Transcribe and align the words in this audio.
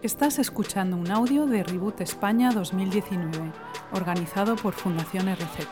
Estás 0.00 0.38
escuchando 0.38 0.96
un 0.96 1.10
audio 1.10 1.44
de 1.44 1.64
Reboot 1.64 2.02
España 2.02 2.52
2019, 2.52 3.50
organizado 3.90 4.54
por 4.54 4.72
Fundación 4.72 5.26
RZ. 5.26 5.66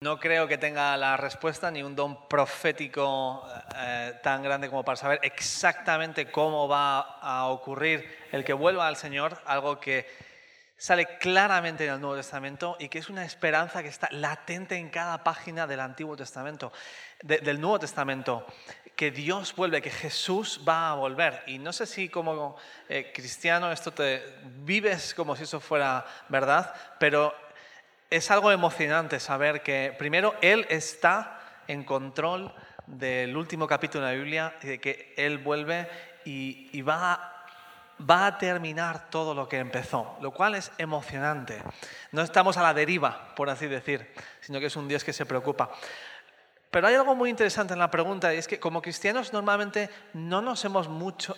No 0.00 0.20
creo 0.20 0.46
que 0.46 0.56
tenga 0.56 0.96
la 0.96 1.16
respuesta 1.16 1.72
ni 1.72 1.82
un 1.82 1.96
don 1.96 2.28
profético 2.28 3.42
eh, 3.74 4.12
tan 4.22 4.44
grande 4.44 4.70
como 4.70 4.84
para 4.84 4.94
saber 4.94 5.18
exactamente 5.24 6.30
cómo 6.30 6.68
va 6.68 7.18
a 7.20 7.48
ocurrir 7.48 8.08
el 8.30 8.44
que 8.44 8.52
vuelva 8.52 8.86
al 8.86 8.94
Señor, 8.94 9.42
algo 9.44 9.80
que 9.80 10.06
sale 10.76 11.18
claramente 11.18 11.84
en 11.84 11.94
el 11.94 12.00
Nuevo 12.00 12.14
Testamento 12.14 12.76
y 12.78 12.88
que 12.88 13.00
es 13.00 13.10
una 13.10 13.24
esperanza 13.24 13.82
que 13.82 13.88
está 13.88 14.08
latente 14.12 14.76
en 14.76 14.90
cada 14.90 15.24
página 15.24 15.66
del 15.66 15.80
Antiguo 15.80 16.16
Testamento, 16.16 16.72
del 17.22 17.60
Nuevo 17.60 17.80
Testamento, 17.80 18.46
que 18.96 19.10
Dios 19.10 19.54
vuelve, 19.54 19.82
que 19.82 19.90
Jesús 19.90 20.62
va 20.66 20.90
a 20.90 20.94
volver. 20.94 21.42
Y 21.46 21.58
no 21.58 21.72
sé 21.72 21.84
si 21.84 22.08
como 22.08 22.56
eh, 22.88 23.12
cristiano 23.14 23.70
esto 23.70 23.92
te 23.92 24.24
vives 24.64 25.12
como 25.14 25.36
si 25.36 25.44
eso 25.44 25.60
fuera 25.60 26.04
verdad, 26.30 26.74
pero 26.98 27.34
es 28.08 28.30
algo 28.30 28.50
emocionante 28.50 29.20
saber 29.20 29.62
que 29.62 29.94
primero 29.98 30.34
Él 30.40 30.66
está 30.70 31.40
en 31.68 31.84
control 31.84 32.54
del 32.86 33.36
último 33.36 33.66
capítulo 33.66 34.06
de 34.06 34.12
la 34.12 34.18
Biblia 34.18 34.56
y 34.62 34.66
de 34.66 34.80
que 34.80 35.14
Él 35.18 35.38
vuelve 35.38 35.88
y, 36.24 36.80
va 36.82 37.32
va 37.98 38.26
a 38.26 38.36
terminar 38.36 39.08
todo 39.08 39.34
lo 39.34 39.48
que 39.48 39.58
empezó, 39.58 40.18
lo 40.20 40.30
cual 40.30 40.54
es 40.54 40.70
emocionante. 40.76 41.62
No 42.12 42.20
estamos 42.20 42.58
a 42.58 42.62
la 42.62 42.74
deriva, 42.74 43.34
por 43.34 43.48
así 43.48 43.68
decir, 43.68 44.12
sino 44.40 44.60
que 44.60 44.66
es 44.66 44.76
un 44.76 44.86
Dios 44.86 45.02
que 45.02 45.14
se 45.14 45.24
preocupa. 45.24 45.70
Pero 46.70 46.88
hay 46.88 46.94
algo 46.94 47.14
muy 47.14 47.30
interesante 47.30 47.72
en 47.72 47.78
la 47.78 47.90
pregunta 47.90 48.34
y 48.34 48.38
es 48.38 48.48
que 48.48 48.58
como 48.58 48.82
cristianos 48.82 49.32
normalmente 49.32 49.88
no 50.12 50.42
nos 50.42 50.64
hemos 50.64 50.88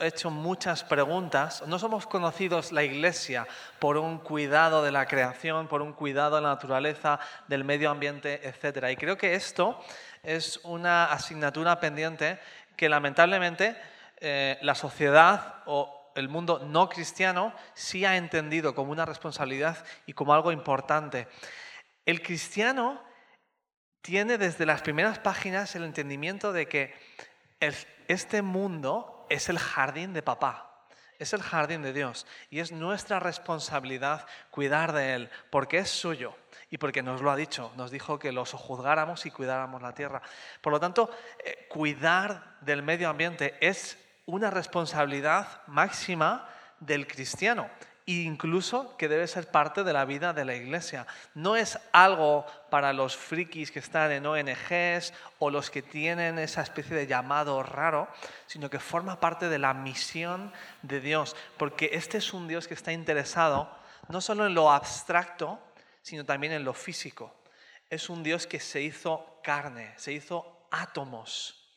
hecho 0.00 0.30
muchas 0.30 0.84
preguntas, 0.84 1.62
no 1.66 1.78
somos 1.78 2.06
conocidos 2.06 2.72
la 2.72 2.82
iglesia 2.82 3.46
por 3.78 3.98
un 3.98 4.18
cuidado 4.18 4.82
de 4.82 4.90
la 4.90 5.06
creación, 5.06 5.68
por 5.68 5.82
un 5.82 5.92
cuidado 5.92 6.36
de 6.36 6.42
la 6.42 6.48
naturaleza, 6.48 7.20
del 7.46 7.64
medio 7.64 7.90
ambiente, 7.90 8.48
etc. 8.48 8.86
Y 8.90 8.96
creo 8.96 9.18
que 9.18 9.34
esto 9.34 9.78
es 10.22 10.60
una 10.64 11.04
asignatura 11.04 11.78
pendiente 11.78 12.38
que 12.76 12.88
lamentablemente 12.88 13.76
eh, 14.20 14.58
la 14.62 14.74
sociedad 14.74 15.62
o 15.66 16.10
el 16.14 16.28
mundo 16.28 16.60
no 16.66 16.88
cristiano 16.88 17.52
sí 17.74 18.04
ha 18.04 18.16
entendido 18.16 18.74
como 18.74 18.90
una 18.90 19.04
responsabilidad 19.04 19.84
y 20.06 20.14
como 20.14 20.34
algo 20.34 20.50
importante. 20.50 21.28
El 22.04 22.22
cristiano 22.22 23.07
tiene 24.02 24.38
desde 24.38 24.66
las 24.66 24.82
primeras 24.82 25.18
páginas 25.18 25.74
el 25.74 25.84
entendimiento 25.84 26.52
de 26.52 26.66
que 26.66 26.94
este 28.08 28.42
mundo 28.42 29.26
es 29.28 29.48
el 29.48 29.58
jardín 29.58 30.12
de 30.12 30.22
papá. 30.22 30.64
Es 31.18 31.32
el 31.32 31.42
jardín 31.42 31.82
de 31.82 31.92
Dios 31.92 32.26
y 32.48 32.60
es 32.60 32.70
nuestra 32.70 33.18
responsabilidad 33.18 34.24
cuidar 34.50 34.92
de 34.92 35.14
él 35.14 35.30
porque 35.50 35.78
es 35.78 35.90
suyo 35.90 36.36
y 36.70 36.78
porque 36.78 37.02
nos 37.02 37.22
lo 37.22 37.32
ha 37.32 37.36
dicho, 37.36 37.72
nos 37.76 37.90
dijo 37.90 38.20
que 38.20 38.30
los 38.30 38.52
juzgáramos 38.52 39.26
y 39.26 39.32
cuidáramos 39.32 39.82
la 39.82 39.94
tierra. 39.94 40.22
Por 40.60 40.72
lo 40.72 40.78
tanto, 40.78 41.10
eh, 41.44 41.66
cuidar 41.68 42.56
del 42.60 42.84
medio 42.84 43.08
ambiente 43.08 43.56
es 43.60 43.98
una 44.26 44.50
responsabilidad 44.50 45.62
máxima 45.66 46.48
del 46.78 47.08
cristiano 47.08 47.68
incluso 48.08 48.96
que 48.96 49.08
debe 49.08 49.26
ser 49.26 49.50
parte 49.50 49.84
de 49.84 49.92
la 49.92 50.06
vida 50.06 50.32
de 50.32 50.46
la 50.46 50.54
iglesia. 50.54 51.06
No 51.34 51.56
es 51.56 51.78
algo 51.92 52.46
para 52.70 52.94
los 52.94 53.16
frikis 53.16 53.70
que 53.70 53.80
están 53.80 54.12
en 54.12 54.24
ONGs 54.24 55.12
o 55.38 55.50
los 55.50 55.70
que 55.70 55.82
tienen 55.82 56.38
esa 56.38 56.62
especie 56.62 56.96
de 56.96 57.06
llamado 57.06 57.62
raro, 57.62 58.08
sino 58.46 58.70
que 58.70 58.78
forma 58.78 59.20
parte 59.20 59.48
de 59.50 59.58
la 59.58 59.74
misión 59.74 60.52
de 60.80 61.00
Dios, 61.00 61.36
porque 61.58 61.90
este 61.92 62.16
es 62.16 62.32
un 62.32 62.48
Dios 62.48 62.66
que 62.66 62.74
está 62.74 62.92
interesado 62.92 63.70
no 64.08 64.22
solo 64.22 64.46
en 64.46 64.54
lo 64.54 64.70
abstracto, 64.70 65.58
sino 66.00 66.24
también 66.24 66.54
en 66.54 66.64
lo 66.64 66.72
físico. 66.72 67.34
Es 67.90 68.08
un 68.08 68.22
Dios 68.22 68.46
que 68.46 68.58
se 68.58 68.80
hizo 68.80 69.38
carne, 69.42 69.92
se 69.96 70.12
hizo 70.12 70.66
átomos 70.70 71.68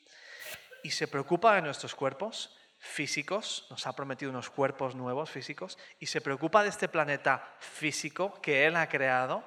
y 0.81 0.91
se 0.91 1.09
preocupa 1.09 1.55
de 1.55 1.61
nuestros 1.61 1.93
cuerpos 1.93 2.55
físicos, 2.81 3.67
nos 3.69 3.85
ha 3.85 3.93
prometido 3.93 4.31
unos 4.31 4.49
cuerpos 4.49 4.95
nuevos 4.95 5.29
físicos 5.29 5.77
y 5.99 6.07
se 6.07 6.19
preocupa 6.19 6.63
de 6.63 6.69
este 6.69 6.89
planeta 6.89 7.47
físico 7.59 8.41
que 8.41 8.65
Él 8.65 8.75
ha 8.75 8.89
creado 8.89 9.43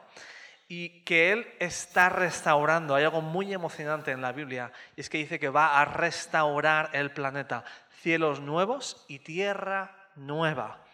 y 0.68 1.00
que 1.00 1.32
Él 1.32 1.52
está 1.58 2.08
restaurando. 2.08 2.94
Hay 2.94 3.02
algo 3.02 3.20
muy 3.20 3.52
emocionante 3.52 4.12
en 4.12 4.22
la 4.22 4.30
Biblia 4.30 4.72
y 4.94 5.00
es 5.00 5.10
que 5.10 5.18
dice 5.18 5.40
que 5.40 5.48
va 5.48 5.80
a 5.80 5.84
restaurar 5.84 6.90
el 6.92 7.10
planeta, 7.10 7.64
cielos 8.00 8.38
nuevos 8.38 9.04
y 9.08 9.18
tierra 9.18 10.10
nueva. 10.14 10.84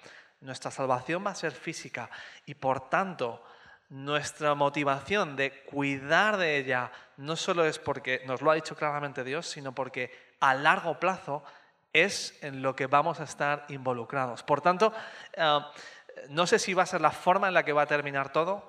Nuestra 0.40 0.70
salvación 0.70 1.24
va 1.24 1.32
a 1.32 1.34
ser 1.34 1.52
física 1.52 2.08
y 2.46 2.54
por 2.54 2.88
tanto 2.88 3.44
nuestra 3.90 4.54
motivación 4.54 5.36
de 5.36 5.62
cuidar 5.64 6.38
de 6.38 6.56
ella 6.56 6.90
no 7.18 7.36
solo 7.36 7.66
es 7.66 7.78
porque 7.78 8.22
nos 8.26 8.40
lo 8.40 8.50
ha 8.50 8.54
dicho 8.54 8.74
claramente 8.74 9.24
Dios, 9.24 9.46
sino 9.46 9.74
porque 9.74 10.30
a 10.40 10.54
largo 10.54 10.98
plazo 10.98 11.44
es 11.92 12.38
en 12.42 12.62
lo 12.62 12.76
que 12.76 12.86
vamos 12.86 13.20
a 13.20 13.24
estar 13.24 13.64
involucrados. 13.68 14.42
Por 14.42 14.60
tanto, 14.60 14.92
eh, 15.34 15.60
no 16.28 16.46
sé 16.46 16.58
si 16.58 16.74
va 16.74 16.84
a 16.84 16.86
ser 16.86 17.00
la 17.00 17.10
forma 17.10 17.48
en 17.48 17.54
la 17.54 17.64
que 17.64 17.72
va 17.72 17.82
a 17.82 17.86
terminar 17.86 18.32
todo, 18.32 18.66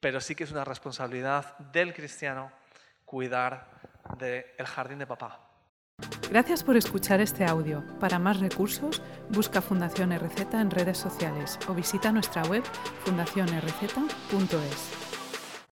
pero 0.00 0.20
sí 0.20 0.34
que 0.34 0.44
es 0.44 0.52
una 0.52 0.64
responsabilidad 0.64 1.56
del 1.58 1.94
cristiano 1.94 2.52
cuidar 3.04 3.68
del 4.18 4.66
jardín 4.66 4.98
de 4.98 5.06
papá. 5.06 5.40
Gracias 6.30 6.62
por 6.62 6.76
escuchar 6.76 7.20
este 7.20 7.44
audio. 7.44 7.84
Para 7.98 8.18
más 8.18 8.40
recursos, 8.40 9.02
busca 9.28 9.60
Fundación 9.60 10.16
RZ 10.16 10.54
en 10.54 10.70
redes 10.70 10.96
sociales 10.96 11.58
o 11.68 11.74
visita 11.74 12.12
nuestra 12.12 12.42
web 12.44 12.62
fundacionrz.es. 13.04 15.09